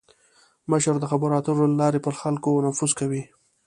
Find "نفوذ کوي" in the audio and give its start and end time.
2.65-3.23